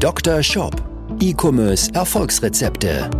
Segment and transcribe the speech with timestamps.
[0.00, 0.42] Dr.
[0.42, 0.74] Shop.
[1.20, 3.10] E-Commerce Erfolgsrezepte.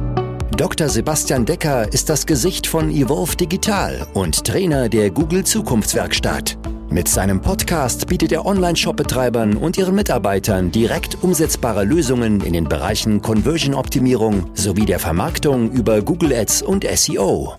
[0.56, 0.88] Dr.
[0.88, 6.56] Sebastian Decker ist das Gesicht von Evolve Digital und Trainer der Google Zukunftswerkstatt.
[6.88, 13.20] Mit seinem Podcast bietet er Online-Shop-Betreibern und ihren Mitarbeitern direkt umsetzbare Lösungen in den Bereichen
[13.20, 17.56] Conversion-Optimierung sowie der Vermarktung über Google Ads und SEO.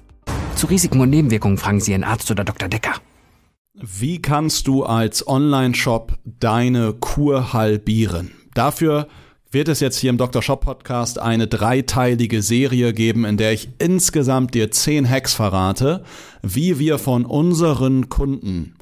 [0.55, 2.69] Zu Risiken und Nebenwirkungen fragen Sie Ihren Arzt oder Dr.
[2.69, 2.95] Decker.
[3.75, 8.31] Wie kannst du als Online-Shop deine Kur halbieren?
[8.53, 9.07] Dafür
[9.51, 10.41] wird es jetzt hier im Dr.
[10.41, 16.03] Shop Podcast eine dreiteilige Serie geben, in der ich insgesamt dir zehn Hacks verrate,
[16.41, 18.75] wie wir von unseren Kunden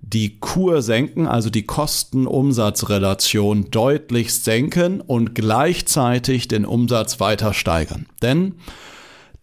[0.00, 8.06] die Kur senken, also die Kosten-Umsatz-Relation deutlich senken und gleichzeitig den Umsatz weiter steigern.
[8.22, 8.54] Denn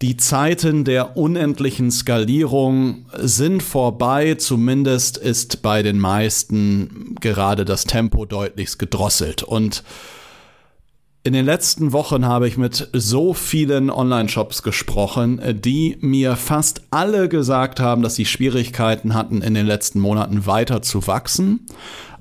[0.02, 8.26] die Zeiten der unendlichen Skalierung sind vorbei, zumindest ist bei den meisten gerade das Tempo
[8.26, 9.44] deutlichst gedrosselt.
[9.44, 9.84] Und
[11.24, 17.30] in den letzten Wochen habe ich mit so vielen Online-Shops gesprochen, die mir fast alle
[17.30, 21.68] gesagt haben, dass sie Schwierigkeiten hatten, in den letzten Monaten weiter zu wachsen.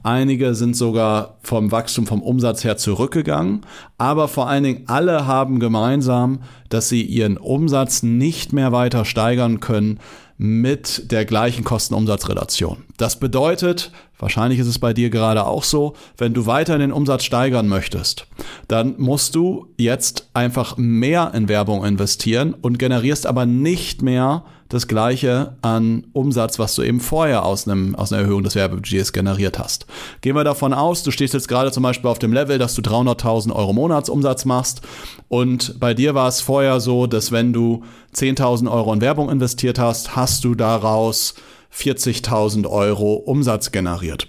[0.03, 3.63] Einige sind sogar vom Wachstum, vom Umsatz her zurückgegangen.
[3.99, 9.61] Aber vor allen Dingen alle haben gemeinsam, dass sie ihren Umsatz nicht mehr weiter steigern
[9.61, 9.99] können
[10.43, 12.79] mit der gleichen Kosten-Umsatz-Relation.
[12.97, 17.25] Das bedeutet, wahrscheinlich ist es bei dir gerade auch so, wenn du weiter den Umsatz
[17.25, 18.27] steigern möchtest,
[18.67, 24.89] dann musst du jetzt einfach mehr in Werbung investieren und generierst aber nicht mehr das
[24.89, 29.59] gleiche an Umsatz, was du eben vorher aus, einem, aus einer Erhöhung des Werbebudgets generiert
[29.59, 29.85] hast.
[30.23, 32.81] Gehen wir davon aus, du stehst jetzt gerade zum Beispiel auf dem Level, dass du
[32.81, 34.81] 300.000 Euro Monatsumsatz machst
[35.29, 37.83] und bei dir war es vorher so, dass wenn du
[38.15, 41.35] 10.000 Euro in Werbung investiert hast, hast du daraus
[41.75, 44.29] 40.000 Euro Umsatz generiert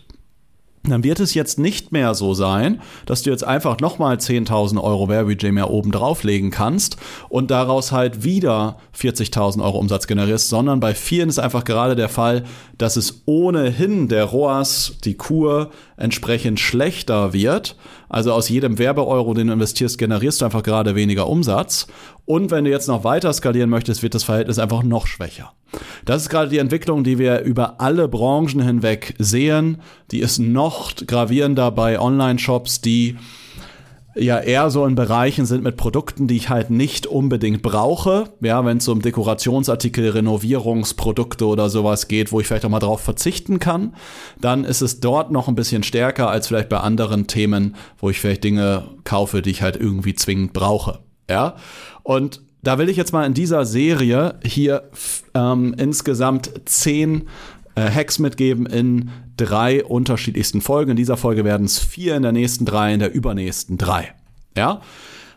[0.84, 5.10] dann wird es jetzt nicht mehr so sein, dass du jetzt einfach nochmal 10.000 Euro
[5.10, 6.98] Werbebudget mehr oben drauflegen kannst
[7.30, 12.10] und daraus halt wieder 40.000 Euro Umsatz generierst, sondern bei vielen ist einfach gerade der
[12.10, 12.46] Fall,
[12.80, 15.70] dass es ohnehin der ROAS, die Kur,
[16.02, 17.76] entsprechend schlechter wird.
[18.10, 21.88] Also aus jedem Werbeeuro, den du investierst, generierst du einfach gerade weniger Umsatz.
[22.26, 25.54] Und wenn du jetzt noch weiter skalieren möchtest, wird das Verhältnis einfach noch schwächer.
[26.06, 29.82] Das ist gerade die Entwicklung, die wir über alle Branchen hinweg sehen.
[30.12, 33.18] Die ist noch gravierender bei Online-Shops, die
[34.16, 38.26] ja eher so in Bereichen sind mit Produkten, die ich halt nicht unbedingt brauche.
[38.42, 43.02] Ja, wenn es um Dekorationsartikel, Renovierungsprodukte oder sowas geht, wo ich vielleicht auch mal drauf
[43.02, 43.96] verzichten kann,
[44.40, 48.20] dann ist es dort noch ein bisschen stärker als vielleicht bei anderen Themen, wo ich
[48.20, 51.00] vielleicht Dinge kaufe, die ich halt irgendwie zwingend brauche.
[51.30, 51.56] Ja,
[52.04, 54.90] und da will ich jetzt mal in dieser Serie hier
[55.34, 57.28] ähm, insgesamt zehn
[57.76, 59.10] äh, Hacks mitgeben in
[59.42, 60.92] drei unterschiedlichsten Folgen.
[60.92, 64.14] In dieser Folge werden es vier, in der nächsten drei, in der übernächsten drei.
[64.56, 64.82] Ja?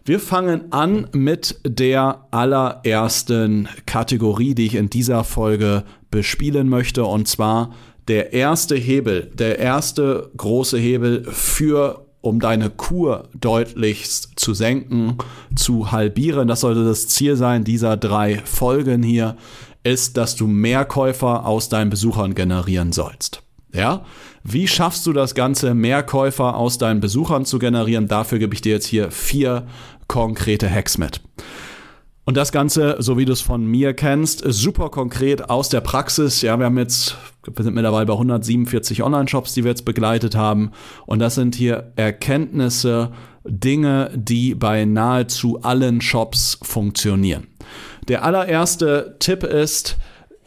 [0.04, 7.26] Wir fangen an mit der allerersten Kategorie, die ich in dieser Folge bespielen möchte, und
[7.26, 7.74] zwar
[8.08, 15.18] der erste Hebel, der erste große Hebel für um deine Kur deutlichst zu senken,
[15.54, 16.48] zu halbieren.
[16.48, 19.36] Das sollte das Ziel sein dieser drei Folgen hier,
[19.84, 23.42] ist, dass du mehr Käufer aus deinen Besuchern generieren sollst.
[23.74, 24.04] Ja?
[24.42, 28.08] Wie schaffst du das Ganze, mehr Käufer aus deinen Besuchern zu generieren?
[28.08, 29.66] Dafür gebe ich dir jetzt hier vier
[30.06, 31.20] konkrete Hacks mit.
[32.26, 36.40] Und das Ganze, so wie du es von mir kennst, super konkret aus der Praxis.
[36.40, 40.70] Ja, wir haben jetzt, wir sind mittlerweile bei 147 Online-Shops, die wir jetzt begleitet haben.
[41.04, 43.10] Und das sind hier Erkenntnisse,
[43.44, 47.46] Dinge, die bei nahezu allen Shops funktionieren.
[48.08, 49.98] Der allererste Tipp ist,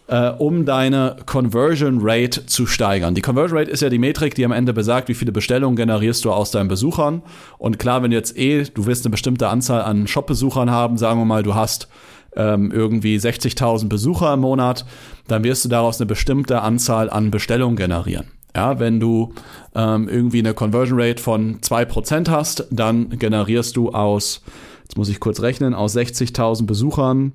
[0.08, 3.16] äh, um deine Conversion Rate zu steigern.
[3.16, 6.24] Die Conversion Rate ist ja die Metrik, die am Ende besagt, wie viele Bestellungen generierst
[6.26, 7.22] du aus deinen Besuchern.
[7.58, 11.20] Und klar, wenn du jetzt eh, du wirst eine bestimmte Anzahl an Shop-Besuchern haben, sagen
[11.20, 11.88] wir mal, du hast
[12.36, 14.86] ähm, irgendwie 60.000 Besucher im Monat,
[15.28, 18.28] dann wirst du daraus eine bestimmte Anzahl an Bestellungen generieren.
[18.56, 19.34] Ja, wenn du
[19.76, 24.42] ähm, irgendwie eine Conversion Rate von 2% hast, dann generierst du aus,
[24.84, 27.34] jetzt muss ich kurz rechnen, aus 60.000 Besuchern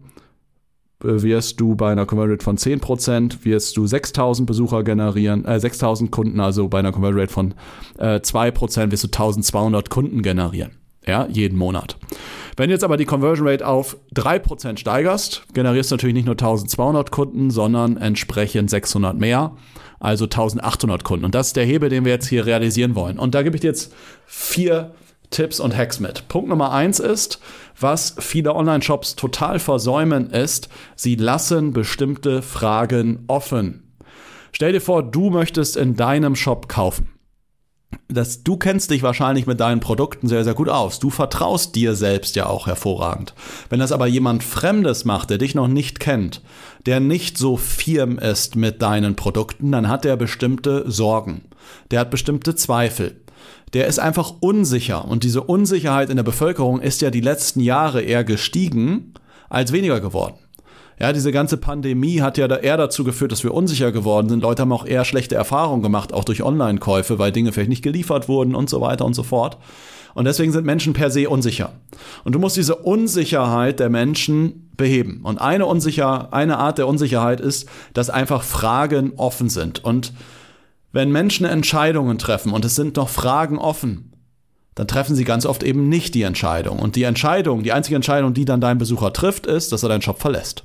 [1.02, 6.10] wirst du bei einer Conversion Rate von 10%, wirst du 6000 Besucher generieren, äh, 6000
[6.10, 7.54] Kunden, also bei einer Conversion Rate von
[7.98, 10.72] äh, 2% wirst du 1200 Kunden generieren.
[11.06, 11.96] Ja, jeden Monat.
[12.56, 16.34] Wenn du jetzt aber die Conversion Rate auf 3% steigerst, generierst du natürlich nicht nur
[16.34, 19.56] 1200 Kunden, sondern entsprechend 600 mehr,
[19.98, 21.24] also 1800 Kunden.
[21.24, 23.18] Und das ist der Hebel, den wir jetzt hier realisieren wollen.
[23.18, 23.92] Und da gebe ich dir jetzt
[24.26, 24.92] vier
[25.32, 26.28] Tipps und Hacks mit.
[26.28, 27.40] Punkt Nummer eins ist,
[27.80, 33.92] was viele Online-Shops total versäumen, ist, sie lassen bestimmte Fragen offen.
[34.52, 37.08] Stell dir vor, du möchtest in deinem Shop kaufen.
[38.08, 40.98] dass du kennst dich wahrscheinlich mit deinen Produkten sehr, sehr gut aus.
[40.98, 43.34] Du vertraust dir selbst ja auch hervorragend.
[43.70, 46.42] Wenn das aber jemand Fremdes macht, der dich noch nicht kennt,
[46.86, 51.42] der nicht so firm ist mit deinen Produkten, dann hat er bestimmte Sorgen.
[51.90, 53.21] Der hat bestimmte Zweifel.
[53.72, 55.06] Der ist einfach unsicher.
[55.06, 59.14] Und diese Unsicherheit in der Bevölkerung ist ja die letzten Jahre eher gestiegen
[59.48, 60.34] als weniger geworden.
[60.98, 64.42] Ja, diese ganze Pandemie hat ja eher dazu geführt, dass wir unsicher geworden sind.
[64.42, 68.28] Leute haben auch eher schlechte Erfahrungen gemacht, auch durch Online-Käufe, weil Dinge vielleicht nicht geliefert
[68.28, 69.58] wurden und so weiter und so fort.
[70.14, 71.72] Und deswegen sind Menschen per se unsicher.
[72.24, 75.20] Und du musst diese Unsicherheit der Menschen beheben.
[75.24, 79.82] Und eine unsicher, eine Art der Unsicherheit ist, dass einfach Fragen offen sind.
[79.82, 80.12] Und
[80.92, 84.12] wenn Menschen Entscheidungen treffen und es sind noch Fragen offen,
[84.74, 86.78] dann treffen sie ganz oft eben nicht die Entscheidung.
[86.78, 90.02] Und die Entscheidung, die einzige Entscheidung, die dann dein Besucher trifft, ist, dass er deinen
[90.02, 90.64] Shop verlässt.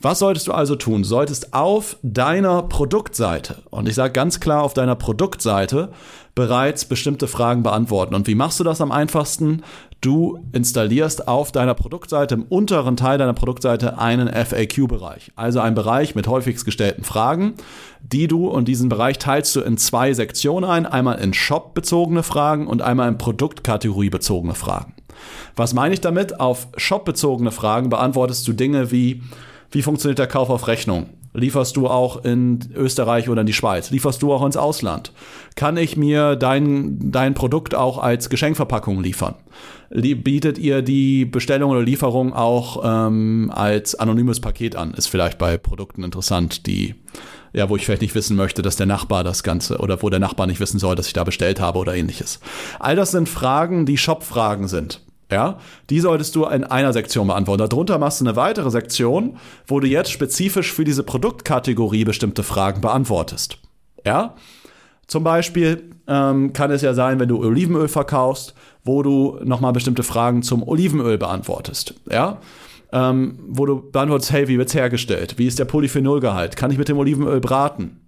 [0.00, 1.02] Was solltest du also tun?
[1.02, 5.90] Du solltest auf deiner Produktseite, und ich sage ganz klar auf deiner Produktseite,
[6.34, 8.14] bereits bestimmte Fragen beantworten.
[8.14, 9.62] Und wie machst du das am einfachsten?
[10.00, 15.32] Du installierst auf deiner Produktseite, im unteren Teil deiner Produktseite, einen FAQ-Bereich.
[15.36, 17.52] Also einen Bereich mit häufigst gestellten Fragen,
[18.00, 20.86] die du und diesen Bereich teilst du in zwei Sektionen ein.
[20.86, 24.94] Einmal in Shop-bezogene Fragen und einmal in Produktkategorie-bezogene Fragen.
[25.54, 26.40] Was meine ich damit?
[26.40, 29.22] Auf Shop-bezogene Fragen beantwortest du Dinge wie,
[29.70, 31.10] wie funktioniert der Kauf auf Rechnung?
[31.32, 33.90] Lieferst du auch in Österreich oder in die Schweiz?
[33.90, 35.12] Lieferst du auch ins Ausland?
[35.54, 39.36] Kann ich mir dein, dein Produkt auch als Geschenkverpackung liefern?
[39.90, 44.94] Bietet ihr die Bestellung oder Lieferung auch ähm, als anonymes Paket an?
[44.94, 46.94] Ist vielleicht bei Produkten interessant, die
[47.52, 50.20] ja, wo ich vielleicht nicht wissen möchte, dass der Nachbar das Ganze oder wo der
[50.20, 52.38] Nachbar nicht wissen soll, dass ich da bestellt habe oder ähnliches.
[52.78, 55.00] All das sind Fragen, die Shop-Fragen sind.
[55.30, 55.58] Ja,
[55.90, 57.68] die solltest du in einer Sektion beantworten.
[57.68, 59.36] Darunter machst du eine weitere Sektion,
[59.66, 63.58] wo du jetzt spezifisch für diese Produktkategorie bestimmte Fragen beantwortest.
[64.04, 64.34] Ja,
[65.06, 68.54] zum Beispiel ähm, kann es ja sein, wenn du Olivenöl verkaufst,
[68.84, 71.94] wo du nochmal bestimmte Fragen zum Olivenöl beantwortest.
[72.10, 72.38] Ja,
[72.92, 75.34] ähm, wo du beantwortest, hey, wie wird's hergestellt?
[75.38, 76.56] Wie ist der Polyphenolgehalt?
[76.56, 77.99] Kann ich mit dem Olivenöl braten?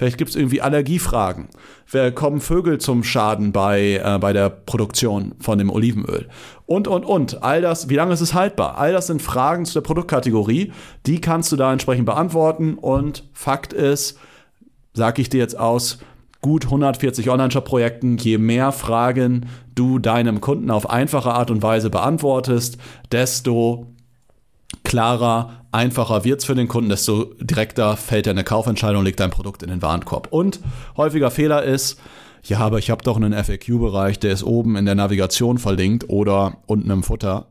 [0.00, 1.48] Vielleicht gibt es irgendwie Allergiefragen.
[1.90, 6.26] Wer kommen Vögel zum Schaden bei, äh, bei der Produktion von dem Olivenöl?
[6.64, 7.42] Und, und, und.
[7.42, 8.78] All das, wie lange ist es haltbar?
[8.78, 10.72] All das sind Fragen zu der Produktkategorie.
[11.04, 12.78] Die kannst du da entsprechend beantworten.
[12.78, 14.18] Und Fakt ist,
[14.94, 15.98] sag ich dir jetzt aus,
[16.40, 22.78] gut 140 Online-Shop-Projekten, je mehr Fragen du deinem Kunden auf einfache Art und Weise beantwortest,
[23.12, 23.86] desto
[24.90, 29.30] klarer, einfacher wird es für den Kunden, desto direkter fällt er eine Kaufentscheidung, legt dein
[29.30, 30.26] Produkt in den Warenkorb.
[30.32, 30.58] Und
[30.96, 32.00] häufiger Fehler ist,
[32.42, 36.56] ja, aber ich habe doch einen FAQ-Bereich, der ist oben in der Navigation verlinkt oder
[36.66, 37.46] unten im Futter.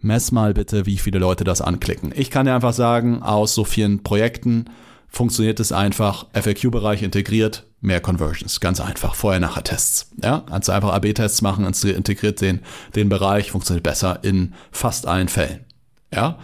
[0.00, 2.10] Mess mal bitte, wie viele Leute das anklicken.
[2.16, 4.70] Ich kann dir einfach sagen, aus so vielen Projekten
[5.08, 8.60] funktioniert es einfach, FAQ-Bereich integriert, mehr Conversions.
[8.60, 9.14] Ganz einfach.
[9.14, 10.12] Vorher-Nachher-Tests.
[10.22, 12.60] Ja, kannst du einfach AB-Tests machen, integriert den,
[12.94, 15.66] den Bereich, funktioniert besser in fast allen Fällen.
[16.14, 16.38] Ja.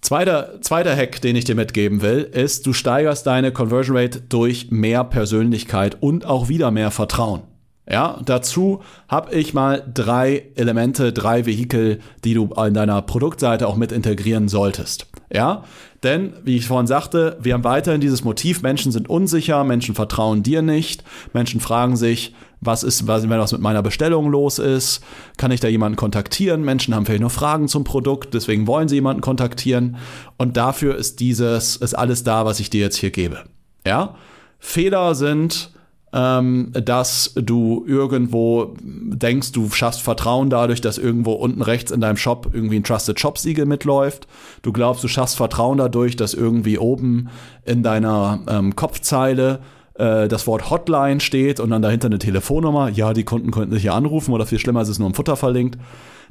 [0.00, 4.70] Zweiter, zweiter Hack, den ich dir mitgeben will, ist, du steigerst deine Conversion Rate durch
[4.70, 7.42] mehr Persönlichkeit und auch wieder mehr Vertrauen.
[7.88, 13.76] Ja, dazu habe ich mal drei Elemente, drei Vehikel, die du in deiner Produktseite auch
[13.76, 15.06] mit integrieren solltest.
[15.32, 15.64] Ja,
[16.02, 20.42] denn, wie ich vorhin sagte, wir haben weiterhin dieses Motiv, Menschen sind unsicher, Menschen vertrauen
[20.42, 22.34] dir nicht, Menschen fragen sich,
[22.66, 25.02] was ist, was, wenn was mit meiner Bestellung los ist,
[25.36, 26.64] kann ich da jemanden kontaktieren?
[26.64, 29.96] Menschen haben vielleicht noch Fragen zum Produkt, deswegen wollen sie jemanden kontaktieren.
[30.36, 33.44] Und dafür ist dieses, ist alles da, was ich dir jetzt hier gebe.
[33.86, 34.16] Ja?
[34.58, 35.70] Fehler sind,
[36.12, 42.16] ähm, dass du irgendwo denkst, du schaffst Vertrauen dadurch, dass irgendwo unten rechts in deinem
[42.16, 44.26] Shop irgendwie ein Trusted Shop Siegel mitläuft.
[44.62, 47.28] Du glaubst, du schaffst Vertrauen dadurch, dass irgendwie oben
[47.64, 49.60] in deiner ähm, Kopfzeile
[49.98, 52.88] äh, das Wort Hotline steht und dann dahinter eine Telefonnummer.
[52.88, 55.36] Ja, die Kunden könnten sich hier anrufen oder viel schlimmer ist es nur im Futter
[55.36, 55.78] verlinkt.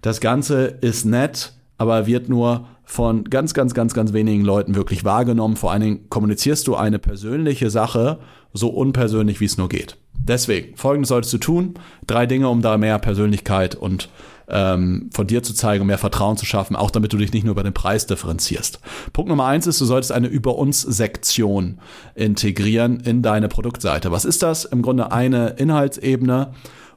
[0.02, 5.04] Das Ganze ist nett, aber wird nur von ganz, ganz, ganz, ganz wenigen Leuten wirklich
[5.04, 5.56] wahrgenommen.
[5.56, 8.20] Vor allen Dingen kommunizierst du eine persönliche Sache
[8.54, 9.98] so unpersönlich, wie es nur geht.
[10.14, 11.74] Deswegen, folgendes solltest du tun.
[12.08, 14.10] Drei Dinge, um da mehr Persönlichkeit und
[14.48, 17.44] ähm, von dir zu zeigen, um mehr Vertrauen zu schaffen, auch damit du dich nicht
[17.44, 18.80] nur über den Preis differenzierst.
[19.14, 21.80] Punkt Nummer eins ist, du solltest eine Über uns Sektion
[22.16, 24.12] integrieren in deine Produktseite.
[24.12, 24.66] Was ist das?
[24.66, 26.52] Im Grunde eine Inhaltsebene,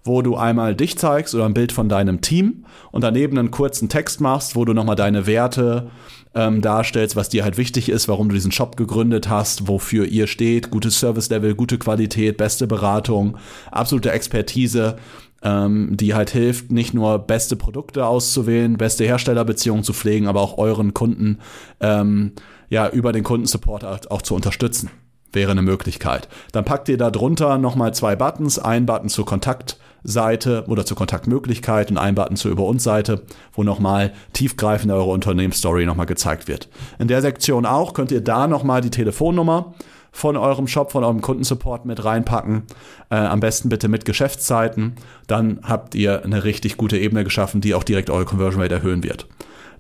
[0.05, 3.89] wo du einmal dich zeigst oder ein Bild von deinem Team und daneben einen kurzen
[3.89, 5.91] Text machst, wo du nochmal deine Werte
[6.35, 10.27] ähm, darstellst, was dir halt wichtig ist, warum du diesen Shop gegründet hast, wofür ihr
[10.27, 13.37] steht, gutes Service-Level, gute Qualität, beste Beratung,
[13.71, 14.97] absolute Expertise
[15.43, 20.59] ähm, die halt hilft, nicht nur beste Produkte auszuwählen, beste Herstellerbeziehungen zu pflegen, aber auch
[20.59, 21.39] euren Kunden
[21.81, 22.33] ähm,
[22.69, 24.91] ja über den Kundensupport auch, auch zu unterstützen.
[25.33, 26.29] wäre eine Möglichkeit.
[26.53, 31.91] Dann packt ihr da drunter nochmal zwei Buttons, ein Button zur Kontaktseite oder zur Kontaktmöglichkeit
[31.91, 36.69] und ein Button zur Über uns Seite, wo nochmal tiefgreifend eure Unternehmensstory nochmal gezeigt wird.
[36.99, 39.75] In der Sektion auch könnt ihr da nochmal die Telefonnummer
[40.13, 42.65] von eurem Shop, von eurem Kundensupport mit reinpacken.
[43.11, 44.95] Äh, am besten bitte mit Geschäftszeiten.
[45.27, 49.03] Dann habt ihr eine richtig gute Ebene geschaffen, die auch direkt eure Conversion Rate erhöhen
[49.03, 49.27] wird.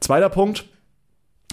[0.00, 0.64] Zweiter Punkt,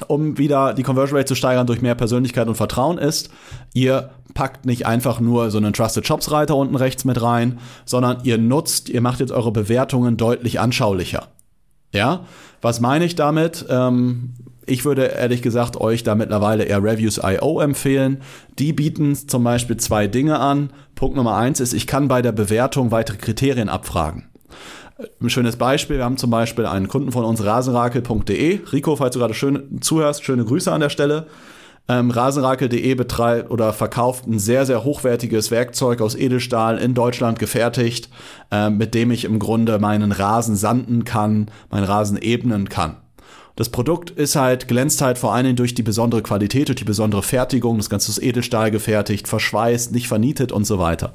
[0.07, 3.29] um wieder die Conversion Rate zu steigern durch mehr Persönlichkeit und Vertrauen ist,
[3.73, 8.17] ihr packt nicht einfach nur so einen Trusted Shops Reiter unten rechts mit rein, sondern
[8.23, 11.29] ihr nutzt, ihr macht jetzt eure Bewertungen deutlich anschaulicher.
[11.93, 12.25] Ja,
[12.61, 13.65] was meine ich damit?
[13.69, 14.33] Ähm,
[14.65, 18.21] ich würde ehrlich gesagt euch da mittlerweile eher Reviews.io empfehlen.
[18.59, 20.71] Die bieten zum Beispiel zwei Dinge an.
[20.95, 24.25] Punkt Nummer eins ist, ich kann bei der Bewertung weitere Kriterien abfragen.
[25.21, 28.59] Ein schönes Beispiel, wir haben zum Beispiel einen Kunden von uns, rasenrakel.de.
[28.71, 31.27] Rico, falls du gerade schön zuhörst, schöne Grüße an der Stelle.
[31.87, 38.09] Ähm, Rasenrakel.de betreibt oder verkauft ein sehr, sehr hochwertiges Werkzeug aus Edelstahl in Deutschland gefertigt,
[38.51, 42.97] äh, mit dem ich im Grunde meinen Rasen sanden kann, meinen Rasen ebnen kann.
[43.55, 46.83] Das Produkt ist halt, glänzt halt vor allen Dingen durch die besondere Qualität, durch die
[46.83, 47.77] besondere Fertigung.
[47.77, 51.13] Das Ganze ist Edelstahl gefertigt, verschweißt, nicht vernietet und so weiter.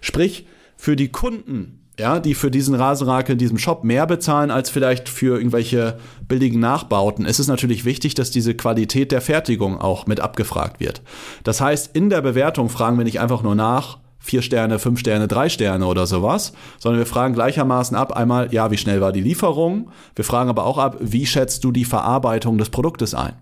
[0.00, 4.70] Sprich, für die Kunden, ja, die für diesen Rasenrakel in diesem Shop mehr bezahlen als
[4.70, 10.06] vielleicht für irgendwelche billigen Nachbauten, ist es natürlich wichtig, dass diese Qualität der Fertigung auch
[10.06, 11.02] mit abgefragt wird.
[11.42, 15.28] Das heißt, in der Bewertung fragen wir nicht einfach nur nach, vier Sterne, fünf Sterne,
[15.28, 19.20] drei Sterne oder sowas, sondern wir fragen gleichermaßen ab, einmal, ja, wie schnell war die
[19.20, 19.90] Lieferung?
[20.14, 23.34] Wir fragen aber auch ab, wie schätzt du die Verarbeitung des Produktes ein?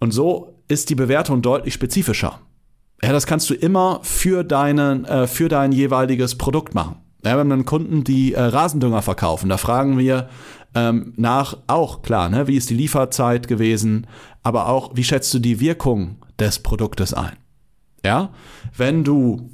[0.00, 2.40] Und so ist die Bewertung deutlich spezifischer.
[3.02, 6.96] Ja, das kannst du immer für, deinen, äh, für dein jeweiliges Produkt machen.
[7.24, 9.48] Ja, wir dann Kunden, die äh, Rasendünger verkaufen.
[9.48, 10.28] Da fragen wir
[10.74, 14.06] ähm, nach, auch klar, ne, wie ist die Lieferzeit gewesen,
[14.42, 17.36] aber auch, wie schätzt du die Wirkung des Produktes ein?
[18.04, 18.30] Ja,
[18.76, 19.50] wenn du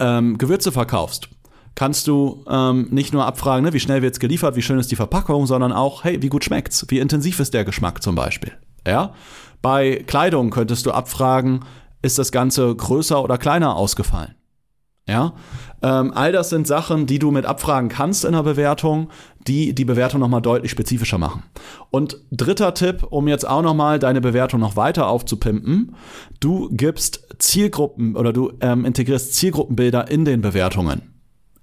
[0.00, 1.28] ähm, Gewürze verkaufst,
[1.74, 4.96] kannst du ähm, nicht nur abfragen, ne, wie schnell wird's geliefert, wie schön ist die
[4.96, 8.52] Verpackung, sondern auch, hey, wie gut schmeckt's, wie intensiv ist der Geschmack zum Beispiel.
[8.86, 9.14] Ja,
[9.62, 11.64] bei Kleidung könntest du abfragen,
[12.02, 14.34] ist das Ganze größer oder kleiner ausgefallen.
[15.08, 15.34] Ja,
[15.82, 19.08] ähm, all das sind Sachen, die du mit abfragen kannst in der Bewertung,
[19.46, 21.42] die die Bewertung nochmal deutlich spezifischer machen.
[21.90, 25.94] Und dritter Tipp, um jetzt auch nochmal deine Bewertung noch weiter aufzupimpen,
[26.40, 31.02] du gibst Zielgruppen oder du ähm, integrierst Zielgruppenbilder in den Bewertungen.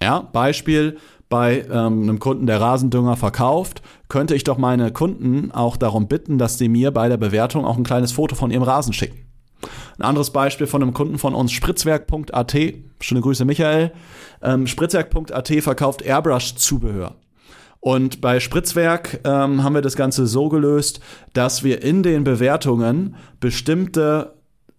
[0.02, 5.76] Ja, Beispiel, bei ähm, einem Kunden, der Rasendünger verkauft, könnte ich doch meine Kunden auch
[5.76, 8.92] darum bitten, dass sie mir bei der Bewertung auch ein kleines Foto von ihrem Rasen
[8.92, 9.23] schicken.
[9.98, 12.56] Ein anderes Beispiel von einem Kunden von uns, spritzwerk.at,
[13.00, 13.92] schöne Grüße Michael,
[14.42, 17.14] ähm, spritzwerk.at verkauft Airbrush-Zubehör.
[17.80, 21.00] Und bei Spritzwerk ähm, haben wir das Ganze so gelöst,
[21.34, 24.32] dass wir in den Bewertungen bestimmte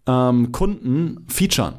[0.07, 1.75] ähm, Kunden featuren.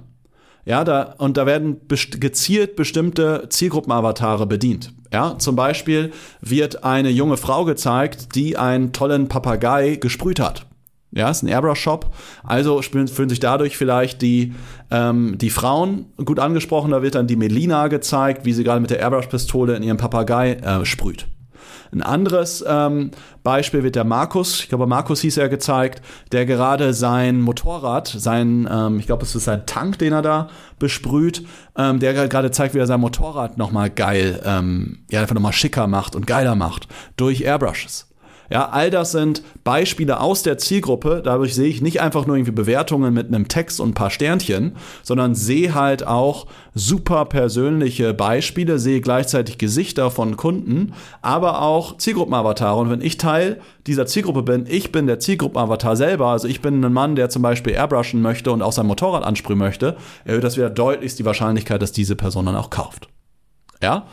[0.65, 4.93] Ja, da, und da werden best gezielt bestimmte Zielgruppenavatare bedient.
[5.13, 10.67] Ja, zum Beispiel wird eine junge Frau gezeigt, die einen tollen Papagei gesprüht hat.
[11.13, 12.13] Ja, ist ein Airbrush-Shop.
[12.45, 14.55] Also fühlen sich dadurch vielleicht die,
[14.91, 16.91] ähm, die Frauen gut angesprochen.
[16.91, 20.55] Da wird dann die Melina gezeigt, wie sie gerade mit der Airbrush-Pistole in ihrem Papagei
[20.55, 21.27] äh, sprüht.
[21.93, 23.11] Ein anderes ähm,
[23.43, 28.69] Beispiel wird der Markus, ich glaube Markus hieß er gezeigt, der gerade sein Motorrad, sein,
[28.71, 30.49] ähm, ich glaube es ist sein Tank, den er da
[30.79, 31.47] besprüht,
[31.77, 35.87] ähm, der gerade zeigt, wie er sein Motorrad nochmal geil, ähm, ja einfach nochmal schicker
[35.87, 38.09] macht und geiler macht durch Airbrushes.
[38.51, 41.23] Ja, all das sind Beispiele aus der Zielgruppe.
[41.25, 44.77] Dadurch sehe ich nicht einfach nur irgendwie Bewertungen mit einem Text und ein paar Sternchen,
[45.03, 52.79] sondern sehe halt auch super persönliche Beispiele, sehe gleichzeitig Gesichter von Kunden, aber auch Zielgruppenavatare.
[52.79, 56.85] Und wenn ich Teil dieser Zielgruppe bin, ich bin der Zielgruppenavatar selber, also ich bin
[56.85, 60.57] ein Mann, der zum Beispiel airbrushen möchte und auch sein Motorrad ansprühen möchte, erhöht das
[60.57, 63.09] wieder deutlichst die Wahrscheinlichkeit, dass diese Person dann auch kauft.
[63.83, 64.07] Ja?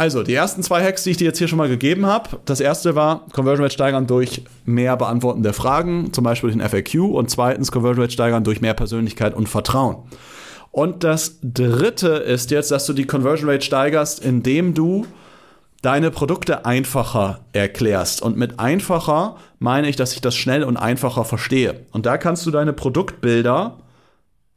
[0.00, 2.40] Also, die ersten zwei Hacks, die ich dir jetzt hier schon mal gegeben habe.
[2.46, 7.00] Das erste war Conversion Rate steigern durch mehr Beantworten der Fragen, zum Beispiel den FAQ.
[7.12, 9.96] Und zweitens Conversion Rate steigern durch mehr Persönlichkeit und Vertrauen.
[10.70, 15.04] Und das dritte ist jetzt, dass du die Conversion Rate steigerst, indem du
[15.82, 18.22] deine Produkte einfacher erklärst.
[18.22, 21.78] Und mit einfacher meine ich, dass ich das schnell und einfacher verstehe.
[21.92, 23.76] Und da kannst du deine Produktbilder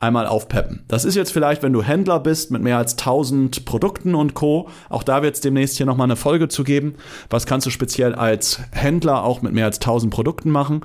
[0.04, 0.84] einmal aufpeppen.
[0.88, 4.70] Das ist jetzt vielleicht, wenn du Händler bist mit mehr als 1000 Produkten und Co.
[4.90, 6.96] Auch da wird es demnächst hier nochmal eine Folge zu geben.
[7.30, 10.82] Was kannst du speziell als Händler auch mit mehr als 1000 Produkten machen?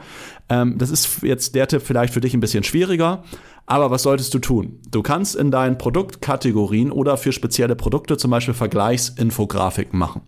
[0.48, 3.24] Ähm, das ist jetzt der Tipp vielleicht für dich ein bisschen schwieriger.
[3.66, 4.80] Aber was solltest du tun?
[4.90, 10.22] Du kannst in deinen Produktkategorien oder für spezielle Produkte zum Beispiel Vergleichsinfografiken machen.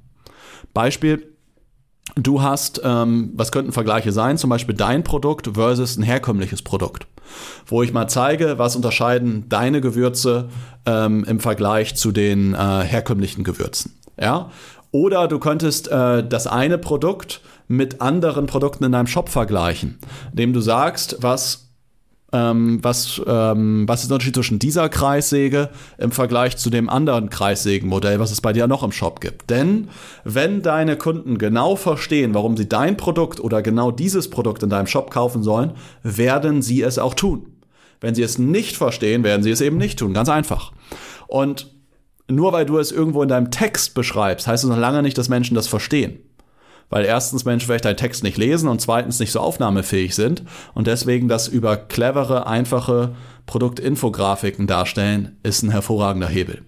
[0.75, 1.37] Beispiel,
[2.17, 4.38] Du hast, ähm, was könnten Vergleiche sein?
[4.38, 7.07] Zum Beispiel dein Produkt versus ein herkömmliches Produkt.
[7.67, 10.49] wo ich mal zeige, was unterscheiden deine Gewürze
[10.87, 13.99] ähm, im Vergleich zu den äh, herkömmlichen Gewürzen.
[14.19, 14.50] Ja?
[14.93, 19.99] Oder du könntest äh, das eine Produkt mit anderen Produkten in deinem Shop vergleichen,
[20.33, 21.70] indem du sagst, was
[22.32, 27.30] ähm, was, ähm, was ist der Unterschied zwischen dieser Kreissäge im Vergleich zu dem anderen
[27.30, 29.50] Kreissägenmodell, was es bei dir noch im Shop gibt?
[29.50, 29.88] Denn
[30.25, 34.87] wenn deine Kunden genau verstehen, warum sie dein Produkt oder genau dieses Produkt in deinem
[34.87, 35.72] Shop kaufen sollen,
[36.02, 37.46] werden sie es auch tun.
[38.00, 40.14] Wenn sie es nicht verstehen, werden sie es eben nicht tun.
[40.14, 40.72] Ganz einfach.
[41.26, 41.75] Und
[42.28, 45.28] nur weil du es irgendwo in deinem Text beschreibst, heißt es noch lange nicht, dass
[45.28, 46.20] Menschen das verstehen
[46.90, 50.42] weil erstens Menschen vielleicht deinen Text nicht lesen und zweitens nicht so aufnahmefähig sind
[50.75, 53.14] und deswegen das über clevere, einfache
[53.47, 56.62] Produktinfografiken darstellen, ist ein hervorragender Hebel.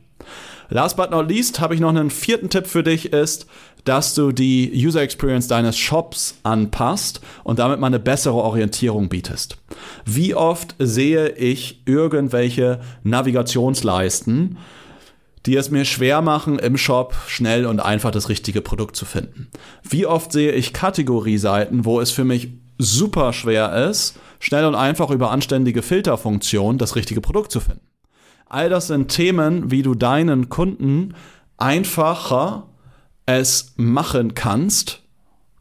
[0.71, 3.47] Last but not least habe ich noch einen vierten Tipp für dich, ist,
[3.85, 9.59] dass du die User Experience deines Shops anpasst und damit mal eine bessere Orientierung bietest.
[10.05, 14.57] Wie oft sehe ich irgendwelche Navigationsleisten,
[15.47, 19.49] die es mir schwer machen, im Shop schnell und einfach das richtige Produkt zu finden.
[19.83, 25.11] Wie oft sehe ich Kategorieseiten, wo es für mich super schwer ist, schnell und einfach
[25.11, 27.87] über anständige Filterfunktionen das richtige Produkt zu finden.
[28.47, 31.15] All das sind Themen, wie du deinen Kunden
[31.57, 32.69] einfacher
[33.25, 35.01] es machen kannst,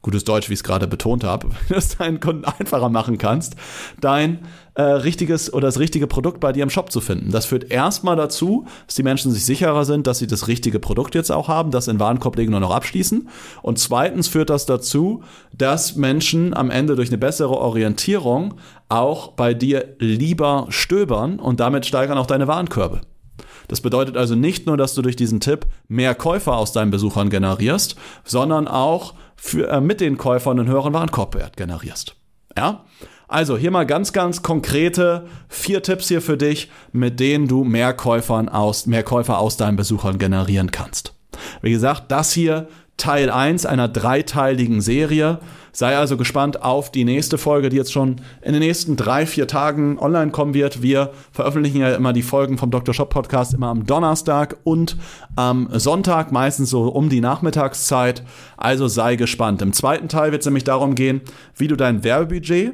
[0.02, 3.56] gutes Deutsch, wie ich es gerade betont habe, dass deinen Kunden einfacher machen kannst,
[4.00, 4.40] dein
[4.74, 7.32] äh, richtiges oder das richtige Produkt bei dir im Shop zu finden.
[7.32, 11.16] Das führt erstmal dazu, dass die Menschen sich sicherer sind, dass sie das richtige Produkt
[11.16, 13.28] jetzt auch haben, das in Warenkorb legen und noch abschließen.
[13.62, 15.24] Und zweitens führt das dazu,
[15.54, 18.56] dass Menschen am Ende durch eine bessere Orientierung
[18.88, 23.02] auch bei dir lieber stöbern und damit steigern auch deine Warenkörbe.
[23.68, 27.30] Das bedeutet also nicht nur, dass du durch diesen Tipp mehr Käufer aus deinen Besuchern
[27.30, 32.16] generierst, sondern auch für, äh, mit den Käufern einen höheren Warenkorbwert generierst.
[32.58, 32.84] Ja?
[33.32, 37.94] Also hier mal ganz, ganz konkrete vier Tipps hier für dich, mit denen du mehr,
[37.94, 41.14] Käufern aus, mehr Käufer aus deinen Besuchern generieren kannst.
[41.62, 45.40] Wie gesagt, das hier Teil 1 einer dreiteiligen Serie.
[45.72, 49.48] Sei also gespannt auf die nächste Folge, die jetzt schon in den nächsten drei, vier
[49.48, 50.82] Tagen online kommen wird.
[50.82, 52.94] Wir veröffentlichen ja immer die Folgen vom Dr.
[52.94, 54.98] Shop Podcast immer am Donnerstag und
[55.38, 58.24] am Sonntag, meistens so um die Nachmittagszeit.
[58.58, 59.62] Also sei gespannt.
[59.62, 61.22] Im zweiten Teil wird es nämlich darum gehen,
[61.56, 62.74] wie du dein Werbebudget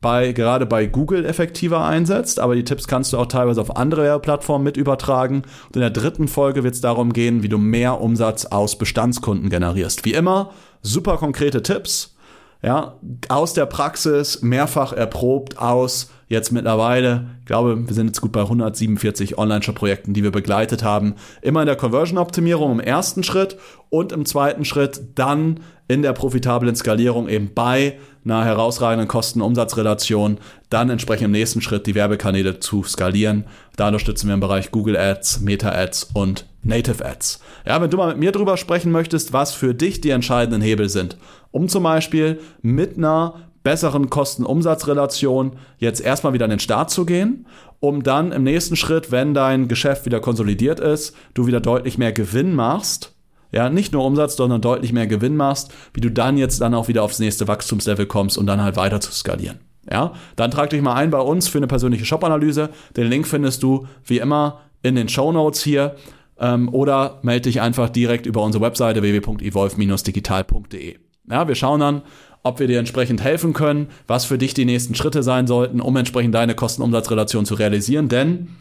[0.00, 4.20] bei, gerade bei Google effektiver einsetzt, aber die Tipps kannst du auch teilweise auf andere
[4.20, 5.42] Plattformen mit übertragen.
[5.66, 9.50] Und in der dritten Folge wird es darum gehen, wie du mehr Umsatz aus Bestandskunden
[9.50, 10.04] generierst.
[10.04, 10.50] Wie immer,
[10.82, 12.16] super konkrete Tipps,
[12.62, 12.94] ja,
[13.28, 18.40] aus der Praxis, mehrfach erprobt aus jetzt mittlerweile, ich glaube, wir sind jetzt gut bei
[18.40, 21.14] 147 Online-Shop-Projekten, die wir begleitet haben.
[21.42, 23.56] Immer in der Conversion-Optimierung im ersten Schritt
[23.90, 30.90] und im zweiten Schritt dann in der profitablen Skalierung eben bei einer herausragenden Kosten-Umsatz-Relation, dann
[30.90, 33.44] entsprechend im nächsten Schritt die Werbekanäle zu skalieren.
[33.76, 37.40] Da unterstützen wir im Bereich Google Ads, Meta Ads und Native Ads.
[37.64, 40.88] Ja, wenn du mal mit mir drüber sprechen möchtest, was für dich die entscheidenden Hebel
[40.88, 41.16] sind,
[41.52, 47.46] um zum Beispiel mit einer besseren Kosten-Umsatz-Relation jetzt erstmal wieder an den Start zu gehen,
[47.80, 52.12] um dann im nächsten Schritt, wenn dein Geschäft wieder konsolidiert ist, du wieder deutlich mehr
[52.12, 53.15] Gewinn machst,
[53.52, 56.88] ja, nicht nur Umsatz, sondern deutlich mehr Gewinn machst, wie du dann jetzt dann auch
[56.88, 59.60] wieder aufs nächste Wachstumslevel kommst und dann halt weiter zu skalieren.
[59.90, 62.70] Ja, dann trag dich mal ein bei uns für eine persönliche Shop-Analyse.
[62.96, 65.94] Den Link findest du wie immer in den Show Notes hier
[66.40, 70.96] ähm, oder melde dich einfach direkt über unsere Webseite www.evolve-digital.de.
[71.30, 72.02] Ja, wir schauen dann,
[72.42, 75.96] ob wir dir entsprechend helfen können, was für dich die nächsten Schritte sein sollten, um
[75.96, 78.08] entsprechend deine Kosten-Umsatz-Relation zu realisieren.
[78.08, 78.56] Denn,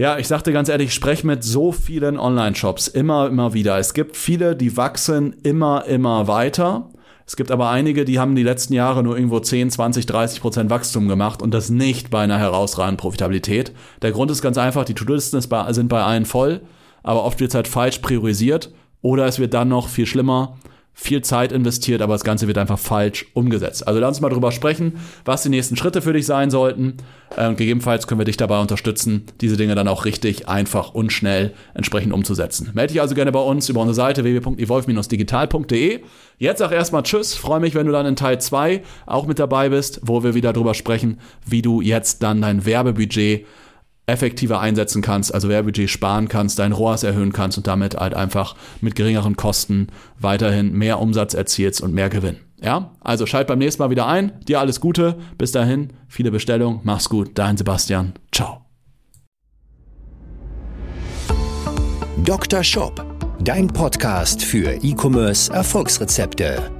[0.00, 3.78] ja, ich sagte ganz ehrlich, ich spreche mit so vielen Online-Shops immer, immer wieder.
[3.78, 6.88] Es gibt viele, die wachsen immer, immer weiter.
[7.26, 10.70] Es gibt aber einige, die haben die letzten Jahre nur irgendwo 10, 20, 30 Prozent
[10.70, 13.72] Wachstum gemacht und das nicht bei einer herausragenden Profitabilität.
[14.00, 16.62] Der Grund ist ganz einfach, die To-Do-Listen sind bei allen voll,
[17.02, 20.56] aber oft wird es halt falsch priorisiert oder es wird dann noch viel schlimmer,
[21.00, 23.88] viel Zeit investiert, aber das Ganze wird einfach falsch umgesetzt.
[23.88, 26.98] Also lass uns mal drüber sprechen, was die nächsten Schritte für dich sein sollten.
[27.38, 31.54] Ähm, gegebenenfalls können wir dich dabei unterstützen, diese Dinge dann auch richtig, einfach und schnell
[31.72, 32.70] entsprechend umzusetzen.
[32.74, 36.00] Melde dich also gerne bei uns über unsere Seite www.evolve-digital.de.
[36.36, 39.70] Jetzt auch erstmal Tschüss, freue mich, wenn du dann in Teil 2 auch mit dabei
[39.70, 43.46] bist, wo wir wieder drüber sprechen, wie du jetzt dann dein Werbebudget
[44.10, 48.56] effektiver einsetzen kannst, also Werbudget sparen kannst, dein ROAS erhöhen kannst und damit halt einfach
[48.80, 52.36] mit geringeren Kosten weiterhin mehr Umsatz erzielst und mehr Gewinn.
[52.62, 54.32] Ja, also schalt beim nächsten Mal wieder ein.
[54.46, 55.16] Dir alles Gute.
[55.38, 56.80] Bis dahin, viele Bestellungen.
[56.82, 57.30] Mach's gut.
[57.34, 58.12] Dein Sebastian.
[58.32, 58.66] Ciao.
[62.24, 62.62] Dr.
[62.62, 63.02] Shop,
[63.40, 66.79] dein Podcast für E-Commerce Erfolgsrezepte.